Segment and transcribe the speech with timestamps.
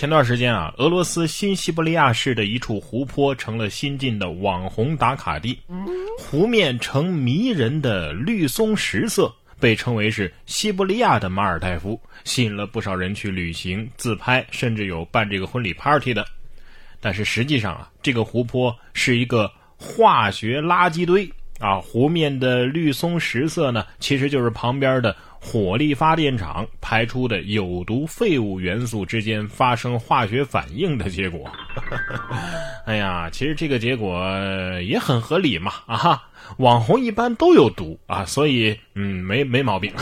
[0.00, 5.58] 前段时间啊，俄罗斯新西伯利亚市的一处湖泊成了新晋的网红打卡地，
[6.18, 16.24] 湖面呈迷人的绿松石色，被称为是西伯利亚的马尔代夫，吸引了不少人去旅行、自拍，甚至有办这个婚礼 party 的。
[16.98, 25.14] 但是实际上啊，这个湖泊是一个化学垃圾堆啊，湖面的绿松石色呢，其实就是旁边的。
[25.42, 31.50] 火力发电厂排出的有毒废物元素之间发生化学反应的结果。
[32.84, 34.22] 哎呀，其实这个结果
[34.82, 35.72] 也很合理嘛！
[35.86, 36.22] 啊，
[36.58, 39.92] 网红一般都有毒啊，所以嗯，没没毛病。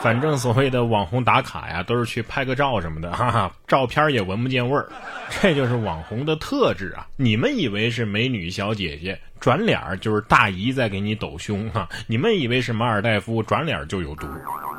[0.00, 4.88] 反正所谓的网红打卡呀，都是去拍个照什么的，哈哈，照片也闻不见味儿。
[5.42, 7.06] 这就是网红的特质啊！
[7.16, 11.88] 你们以为是美女小姐姐，转脸就是大姨在给你抖胸哈？
[12.06, 14.28] 你们以为是马尔代夫，转脸就有毒？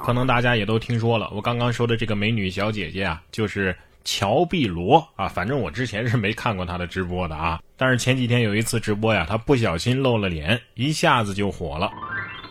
[0.05, 3.75] 可能大家也都听说了，我刚刚说的这个美女小姐姐啊，就是
[4.07, 5.27] 乔碧罗啊。
[5.27, 11.91] 反正我之前是没看过她的直播的啊，但是前几天有一次直播呀，她不小心露了脸，一下子就火了。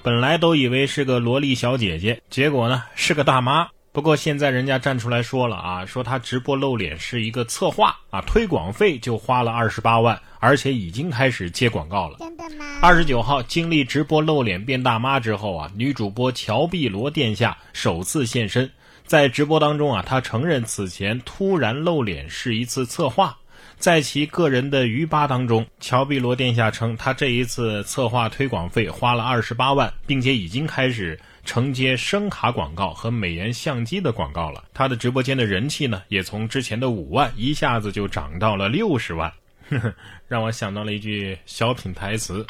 [0.03, 3.67] 本来都以为是个萝莉小姐姐，结果呢是个大妈。
[3.91, 12.19] 不过现在人家站出来说了啊，说她直播露脸是一个策划啊，推广费就花了二十八万，而且已经开始接广告了。
[12.19, 12.67] 真的吗？
[12.83, 18.71] 二十九号经历直播露脸变大妈之后啊，女主播乔碧罗殿下首次现身，
[19.07, 23.39] 在直播当中啊，他承认此前突然露脸是一次策划。
[23.79, 34.65] 在其个人的鱼吧当中，乔碧罗殿下称，他这一次策划推广费花了二十八万，并且已经开始承接声卡广告和美颜相机的广告了。
[34.73, 39.33] 他的直播间的人气呢，也从之前的五万一下子就涨到了六十万，
[40.27, 42.45] 让我想到了一句小品台词。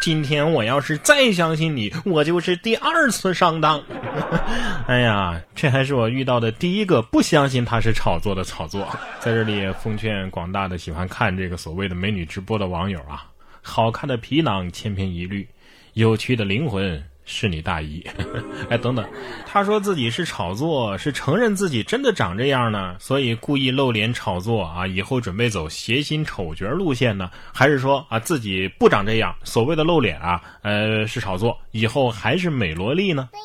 [0.00, 3.82] 今天我要是再相信你，我就是第二次上当。
[4.86, 8.86] 哎呀，这还是我遇到的第一个不相信他是炒作的炒作。
[9.18, 13.26] 在这里奉劝广大的喜欢看这个所谓的美女直播的网友啊，
[13.62, 15.48] 好看的皮囊千篇一律，
[15.94, 17.02] 有趣的灵魂。
[17.26, 18.02] 是你大姨，
[18.70, 19.04] 哎，等等，
[19.44, 33.28] 他说自己是炒作，是承认自己真的长这样呢，所以故意露脸炒作啊，以后准备走谐星丑角路线呢，还是说啊自己不长这样，所谓的露脸啊，呃是炒作，以后还是美萝莉呢？
[33.32, 33.42] 对呀，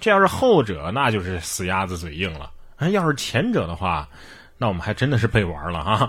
[0.00, 4.08] 这要是后者，那就是死鸭子嘴硬了，哎，要是前者的话。
[4.56, 6.08] 那我们还真的是被玩了啊！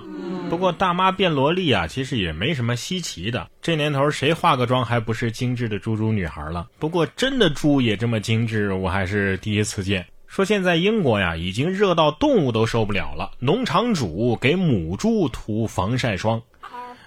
[0.49, 3.49] 不过大妈变萝莉啊，其实也没什么稀奇的。
[3.61, 6.67] 这年头谁化个妆还不是精致的猪猪女孩了？
[6.79, 10.05] 不过真的猪也这么精致，我还是第一次见。
[10.27, 16.41] 说现在英国呀，已经热到动物都受不了了，农场主给母猪涂防晒霜。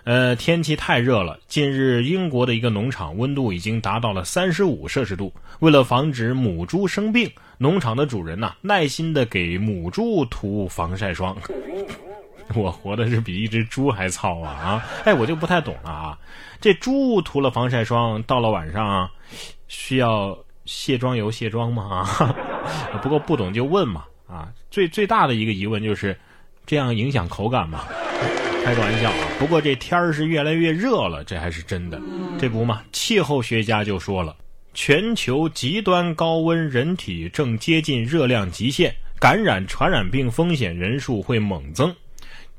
[0.05, 1.39] 呃，天气太热了。
[1.47, 5.33] 近日，英国的一个农场温度已经达到了三十五摄氏度。
[5.61, 11.37] 为了防止母猪生病，农场的主人呐，耐心的给母猪涂防晒霜。
[12.57, 14.87] 我活的是比一只猪还糙啊啊！
[15.05, 16.19] 哎，我就不太懂了啊。
[16.61, 19.09] 这猪涂了防晒霜，到了晚上
[19.69, 22.07] 需要卸妆油卸妆吗？
[22.19, 22.35] 啊，
[23.03, 24.49] 不过不懂就问嘛啊。
[24.71, 26.19] 最最大的一个疑问就是，
[26.67, 27.85] 这样影响口感吗？
[28.65, 29.29] 开个玩笑啊！
[29.39, 32.01] 不过这天儿是越来越热了，这还是真的。
[32.39, 34.37] 这不嘛，气候学家就说了，
[34.75, 41.95] 全球极端高温，人体正接近热量极限，感染传染病风险人数会猛增。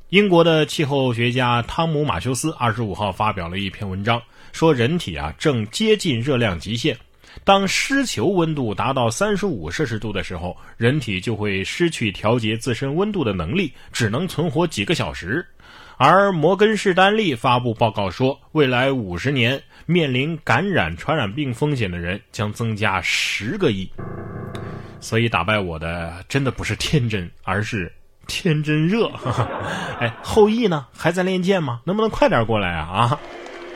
[0.09, 4.19] 英国的气候学家汤姆马修斯二十五号发表了一篇文章，
[4.51, 6.97] 说人体啊正接近热量极限，
[7.43, 15.45] 当湿球温度达到三十五摄氏度的时候，人体就会失去调节自身温度的能力，只能存活几个小时。
[15.97, 23.87] 而摩根士丹利发布报告说，未来五十年面临感染传染病风险的人将增加十个亿。
[24.99, 27.91] 所以打败我的真的不是天真，而是
[28.29, 29.11] 天真热。
[29.99, 30.85] 哎，后羿呢？
[30.95, 31.81] 还在练剑吗？
[31.83, 32.87] 能不能快点过来啊？
[32.87, 33.19] 啊！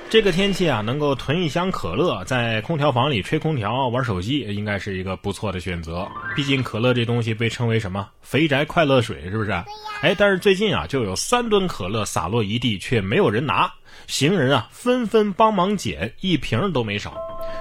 [0.09, 6.07] 这个天气啊，能够囤一箱可乐，在空调房里吹空调、玩手机，应该是一个不错的选择。
[6.35, 9.51] 毕竟可乐这东西被称为什么“肥宅快乐水”，是不是？
[10.03, 13.73] 哎，但是最近啊，就有三吨可乐洒落一地，却没有人拿，
[14.05, 17.15] 行人啊纷纷帮忙捡，一瓶都没少。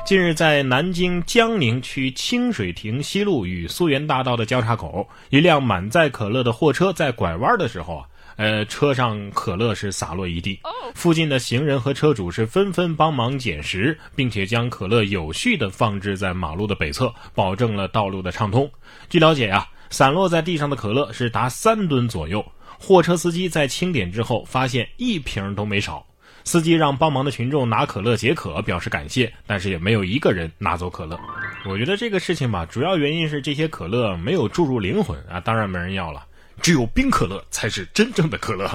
[0.04, 8.06] 近日，在南京江宁区清水亭西路与苏园大道的交叉口，一辆满载可乐的货车在拐弯的时候啊。
[8.37, 10.58] 呃，车上可乐是洒落一地，
[10.94, 18.69] 附近的行人和车主是纷纷帮忙捡拾，并且将可乐有序的放置在马路的北侧，保证了道路的畅通。
[19.08, 22.44] 据了解呀，散落在地上的可乐是达三吨左右。
[22.78, 26.05] 货车司机在清点之后发现一瓶都没少，
[26.44, 31.19] 司机让帮忙的群众拿可乐解渴，表示感谢，但是也没有一个人拿走可乐。
[31.64, 36.25] 我觉得这个事情吧，主要原因是这些可乐没有注入灵魂啊，当然没人要了。
[36.61, 38.69] 只有冰可乐才是真正的可乐。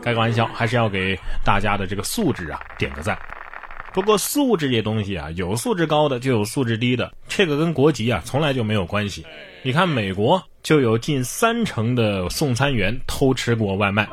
[0.00, 3.18] 开个玩笑，还是要给大家的这个素质啊点个赞。
[3.92, 9.26] 不过素质这东西啊，有素质高的就有素质低的，这个跟国籍啊从来就没有关系。
[9.62, 14.08] 你看美国就有近三成的送餐员偷吃过外卖，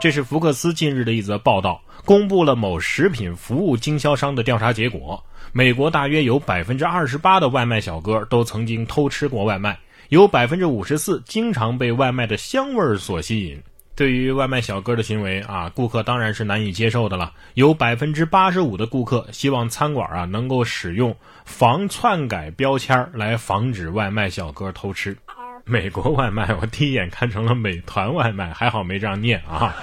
[0.00, 5.22] 这是福克斯近日的一则报道，公布了某食品服务经销商的调查结果。
[5.52, 13.62] 美国大约有百分之二十八的外卖小哥都曾经偷吃过外卖，有百分之五十四经常被外卖的香味所吸引。
[13.94, 17.30] 对于外卖小哥的行为啊，顾客当然是难以接受的了。
[17.54, 21.14] 有百分之八十五的顾客希望餐馆啊能够使用
[21.44, 25.14] 防篡改标签来防止外卖小哥偷吃。
[25.64, 29.74] 美国外卖我第一眼看成了美团外卖，还好没这样念啊。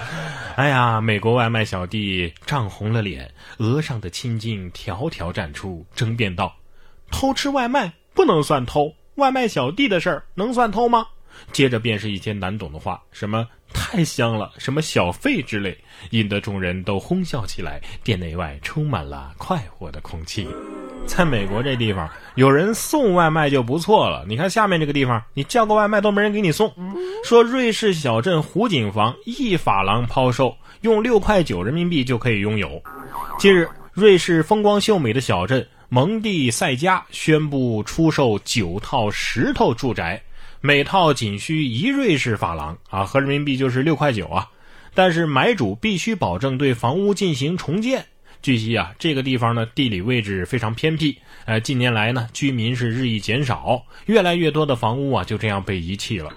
[0.56, 6.54] 哎呀，美国外卖小弟涨红了脸，额上的青筋条条绽出，争辩道
[7.10, 11.06] ：“偷吃外卖不能算偷，外卖小弟的事儿能算偷吗？”
[11.52, 15.78] 接着便是一些难懂的话，什么太香了，什么小费之类，
[16.10, 20.46] 引得众人都哄笑起来，店内外充满了快活的空气。
[21.06, 24.24] 在美国这地方，有人送外卖就不错了。
[24.26, 26.72] 你看下面这个地方，你叫个外卖都没人给你送。
[27.24, 32.82] 说瑞士小镇湖景房一法郎抛售，用六块九人民币就可以拥有。
[33.38, 40.22] 近日，瑞士风光秀美的小镇蒙蒂塞加宣布出售九套石头住宅。
[40.62, 44.48] 每套仅需一瑞士法郎啊，合人民币就是六块九啊。
[44.94, 48.04] 但是买主必须保证对房屋进行重建。
[48.42, 56.30] 据悉啊，这个地方呢地理位置非常偏僻，呃，近年来呢居民是日益减少，越来越多的房屋啊就这样被遗弃了。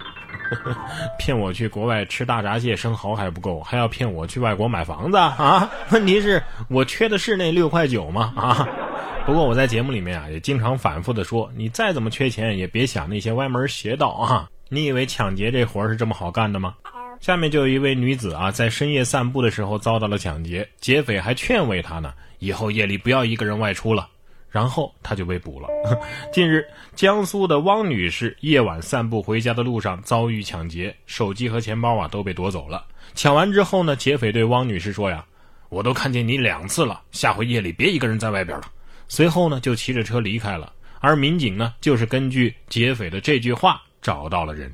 [1.17, 5.69] 骗我去国外吃大闸蟹、生蚝还不够，还要骗我去外国买房子啊？
[5.91, 8.33] 问题是我缺的是那六块九吗？
[8.35, 8.67] 啊？
[9.25, 14.50] 不过我在节目里面啊，也经常反复的说，你再怎么缺钱，也别想那些歪门邪道啊！
[14.69, 16.75] 你以为抢劫这活是这么好干的吗？
[17.23, 24.09] 下面就有一位女子啊，在深夜散步的时候遭到了抢劫，劫匪还劝慰她呢，以后夜里不要一个人外出了。
[24.49, 25.69] 然后她就被捕了。
[26.33, 26.65] 近日，
[26.95, 32.85] 江苏的汪女士夜晚散步回家的路上遭遇抢劫，手机和钱包啊都被夺走了。
[33.15, 35.23] 抢完之后呢，劫匪对汪女士说呀
[35.71, 38.65] ：“我都看见你两次了，下回夜里别一个人在外边了。”
[39.07, 40.73] 随后呢，就骑着车离开了。
[40.99, 44.69] 而民警呢，就是根据劫匪的这句话找到了人。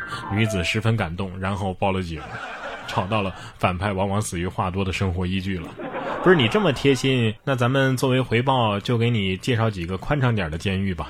[0.32, 2.20] 女子十分感动，然后报了警，
[2.86, 5.68] 找到了反派往往死于话多的生活依据了。
[6.22, 11.08] 不是你这么贴心，那咱们作为回报，就给你介绍几个宽敞点的监狱吧。